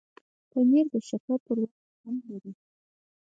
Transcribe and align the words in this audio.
پنېر 0.49 0.85
د 0.93 0.95
شکر 1.09 1.37
پر 1.45 1.57
وخت 1.63 1.79
خوند 1.97 2.21
لري. 2.29 2.51